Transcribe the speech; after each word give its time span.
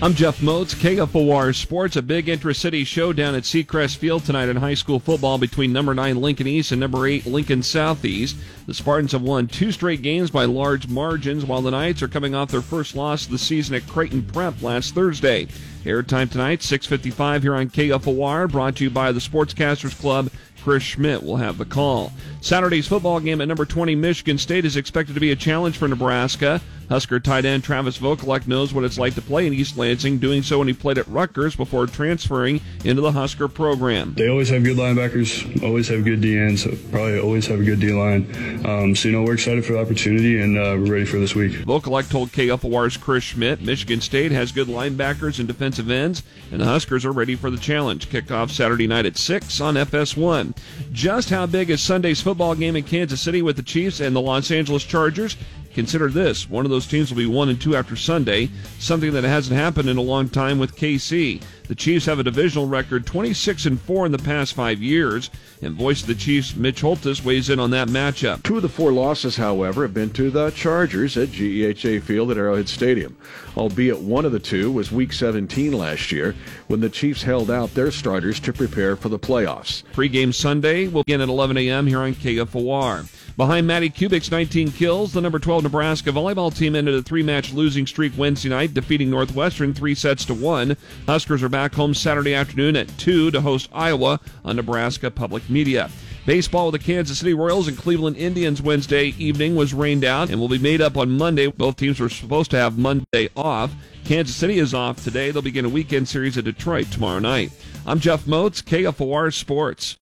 I'm 0.00 0.14
Jeff 0.14 0.40
Moats, 0.40 0.76
KFOR 0.76 1.52
Sports. 1.52 1.96
A 1.96 2.02
big 2.02 2.28
intra-city 2.28 2.84
showdown 2.84 3.34
at 3.34 3.42
Seacrest 3.42 3.96
Field 3.96 4.24
tonight 4.24 4.48
in 4.48 4.54
high 4.54 4.74
school 4.74 5.00
football 5.00 5.38
between 5.38 5.72
number 5.72 5.92
9 5.92 6.20
Lincoln 6.20 6.46
East 6.46 6.70
and 6.70 6.78
number 6.78 7.04
8 7.04 7.26
Lincoln 7.26 7.64
Southeast. 7.64 8.36
The 8.68 8.74
Spartans 8.74 9.10
have 9.10 9.22
won 9.22 9.48
two 9.48 9.72
straight 9.72 10.00
games 10.00 10.30
by 10.30 10.44
large 10.44 10.86
margins, 10.86 11.44
while 11.44 11.62
the 11.62 11.72
Knights 11.72 12.00
are 12.00 12.08
coming 12.08 12.32
off 12.32 12.52
their 12.52 12.62
first 12.62 12.94
loss 12.94 13.24
of 13.24 13.32
the 13.32 13.38
season 13.38 13.74
at 13.74 13.88
Creighton 13.88 14.22
Prep 14.22 14.62
last 14.62 14.94
Thursday. 14.94 15.48
Airtime 15.82 16.30
tonight, 16.30 16.60
6.55 16.60 17.42
here 17.42 17.56
on 17.56 17.68
KFOR, 17.68 18.52
brought 18.52 18.76
to 18.76 18.84
you 18.84 18.90
by 18.90 19.10
the 19.10 19.18
Sportscasters 19.18 19.98
Club 19.98 20.30
Chris 20.62 20.82
Schmidt 20.82 21.22
will 21.22 21.36
have 21.36 21.58
the 21.58 21.64
call. 21.64 22.12
Saturday's 22.40 22.86
football 22.86 23.20
game 23.20 23.40
at 23.40 23.48
number 23.48 23.64
20 23.64 23.94
Michigan 23.94 24.38
State 24.38 24.64
is 24.64 24.76
expected 24.76 25.14
to 25.14 25.20
be 25.20 25.32
a 25.32 25.36
challenge 25.36 25.78
for 25.78 25.88
Nebraska. 25.88 26.60
Husker 26.88 27.20
tight 27.20 27.44
end 27.44 27.64
Travis 27.64 27.98
Vokolek 27.98 28.46
knows 28.46 28.72
what 28.72 28.84
it's 28.84 28.98
like 28.98 29.14
to 29.14 29.22
play 29.22 29.46
in 29.46 29.52
East 29.52 29.76
Lansing, 29.76 30.18
doing 30.18 30.42
so 30.42 30.58
when 30.58 30.68
he 30.68 30.74
played 30.74 30.98
at 30.98 31.06
Rutgers 31.08 31.54
before 31.54 31.86
transferring 31.86 32.60
into 32.84 33.02
the 33.02 33.12
Husker 33.12 33.48
program. 33.48 34.14
They 34.14 34.28
always 34.28 34.48
have 34.48 34.64
good 34.64 34.76
linebackers, 34.76 35.62
always 35.62 35.88
have 35.88 36.04
good 36.04 36.20
D 36.20 36.34
DNs, 36.34 36.90
probably 36.90 37.18
always 37.18 37.46
have 37.46 37.60
a 37.60 37.64
good 37.64 37.80
D 37.80 37.92
line. 37.92 38.26
Um, 38.66 38.94
so, 38.94 39.08
you 39.08 39.12
know, 39.12 39.22
we're 39.22 39.34
excited 39.34 39.64
for 39.64 39.74
the 39.74 39.80
opportunity 39.80 40.40
and 40.40 40.56
uh, 40.56 40.76
we're 40.78 40.92
ready 40.92 41.04
for 41.04 41.18
this 41.18 41.34
week. 41.34 41.52
Vokolek 41.52 42.10
told 42.10 42.30
KFOR's 42.30 42.96
Chris 42.96 43.24
Schmidt 43.24 43.60
Michigan 43.60 44.00
State 44.00 44.32
has 44.32 44.52
good 44.52 44.68
linebackers 44.68 45.38
and 45.38 45.46
defensive 45.48 45.90
ends, 45.90 46.22
and 46.50 46.60
the 46.60 46.64
Huskers 46.66 47.04
are 47.04 47.12
ready 47.12 47.34
for 47.34 47.50
the 47.50 47.58
challenge. 47.58 48.08
Kickoff 48.08 48.50
Saturday 48.50 48.86
night 48.86 49.06
at 49.06 49.16
6 49.16 49.60
on 49.60 49.74
FS1. 49.74 50.56
Just 50.92 51.30
how 51.30 51.46
big 51.46 51.70
is 51.70 51.82
Sunday's 51.82 52.20
football 52.20 52.54
game 52.54 52.76
in 52.76 52.84
Kansas 52.84 53.20
City 53.20 53.42
with 53.42 53.56
the 53.56 53.62
Chiefs 53.62 54.00
and 54.00 54.14
the 54.14 54.20
Los 54.20 54.50
Angeles 54.50 54.84
Chargers? 54.84 55.36
Consider 55.78 56.08
this 56.08 56.50
one 56.50 56.64
of 56.64 56.72
those 56.72 56.88
teams 56.88 57.08
will 57.08 57.18
be 57.18 57.26
1 57.26 57.50
and 57.50 57.60
2 57.60 57.76
after 57.76 57.94
Sunday, 57.94 58.50
something 58.80 59.12
that 59.12 59.22
hasn't 59.22 59.56
happened 59.56 59.88
in 59.88 59.96
a 59.96 60.02
long 60.02 60.28
time 60.28 60.58
with 60.58 60.74
KC. 60.74 61.40
The 61.68 61.74
Chiefs 61.76 62.06
have 62.06 62.18
a 62.18 62.24
divisional 62.24 62.66
record 62.66 63.06
26 63.06 63.64
and 63.66 63.80
4 63.80 64.06
in 64.06 64.10
the 64.10 64.18
past 64.18 64.54
five 64.54 64.82
years, 64.82 65.30
and 65.62 65.76
voice 65.76 66.00
of 66.00 66.08
the 66.08 66.16
Chiefs, 66.16 66.56
Mitch 66.56 66.80
Holthus 66.80 67.24
weighs 67.24 67.48
in 67.48 67.60
on 67.60 67.70
that 67.70 67.86
matchup. 67.86 68.42
Two 68.42 68.56
of 68.56 68.62
the 68.62 68.68
four 68.68 68.90
losses, 68.90 69.36
however, 69.36 69.82
have 69.82 69.94
been 69.94 70.10
to 70.14 70.32
the 70.32 70.50
Chargers 70.50 71.16
at 71.16 71.28
GEHA 71.28 72.02
Field 72.02 72.32
at 72.32 72.38
Arrowhead 72.38 72.68
Stadium, 72.68 73.16
albeit 73.56 74.00
one 74.00 74.24
of 74.24 74.32
the 74.32 74.40
two 74.40 74.72
was 74.72 74.90
Week 74.90 75.12
17 75.12 75.72
last 75.72 76.10
year 76.10 76.34
when 76.66 76.80
the 76.80 76.90
Chiefs 76.90 77.22
held 77.22 77.52
out 77.52 77.74
their 77.74 77.92
starters 77.92 78.40
to 78.40 78.52
prepare 78.52 78.96
for 78.96 79.10
the 79.10 79.18
playoffs. 79.18 79.84
Pre-game 79.92 80.32
Sunday 80.32 80.88
will 80.88 81.04
begin 81.04 81.20
at 81.20 81.28
11 81.28 81.56
a.m. 81.56 81.86
here 81.86 82.00
on 82.00 82.14
KFOR. 82.14 83.08
Behind 83.38 83.68
Madi 83.68 83.88
Kubik's 83.88 84.32
19 84.32 84.72
kills, 84.72 85.12
the 85.12 85.20
number 85.20 85.38
12 85.38 85.62
Nebraska 85.62 86.10
volleyball 86.10 86.52
team 86.52 86.74
ended 86.74 86.96
a 86.96 87.02
three-match 87.04 87.52
losing 87.52 87.86
streak 87.86 88.12
Wednesday 88.16 88.48
night, 88.48 88.74
defeating 88.74 89.10
Northwestern 89.10 89.72
three 89.72 89.94
sets 89.94 90.24
to 90.24 90.34
one. 90.34 90.76
Huskers 91.06 91.40
are 91.44 91.48
back 91.48 91.72
home 91.72 91.94
Saturday 91.94 92.34
afternoon 92.34 92.74
at 92.74 92.88
2 92.98 93.30
to 93.30 93.40
host 93.40 93.68
Iowa 93.72 94.18
on 94.44 94.56
Nebraska 94.56 95.08
Public 95.08 95.48
Media. 95.48 95.88
Baseball 96.26 96.72
with 96.72 96.80
the 96.80 96.84
Kansas 96.84 97.20
City 97.20 97.32
Royals 97.32 97.68
and 97.68 97.78
Cleveland 97.78 98.16
Indians 98.16 98.60
Wednesday 98.60 99.14
evening 99.18 99.54
was 99.54 99.72
rained 99.72 100.04
out 100.04 100.30
and 100.30 100.40
will 100.40 100.48
be 100.48 100.58
made 100.58 100.80
up 100.80 100.96
on 100.96 101.16
Monday. 101.16 101.46
Both 101.46 101.76
teams 101.76 102.00
were 102.00 102.08
supposed 102.08 102.50
to 102.50 102.58
have 102.58 102.76
Monday 102.76 103.28
off. 103.36 103.72
Kansas 104.04 104.34
City 104.34 104.58
is 104.58 104.74
off 104.74 105.04
today. 105.04 105.30
They'll 105.30 105.42
begin 105.42 105.64
a 105.64 105.68
weekend 105.68 106.08
series 106.08 106.36
at 106.36 106.44
Detroit 106.44 106.90
tomorrow 106.90 107.20
night. 107.20 107.52
I'm 107.86 108.00
Jeff 108.00 108.26
Moats, 108.26 108.62
KFOR 108.62 109.32
Sports. 109.32 109.96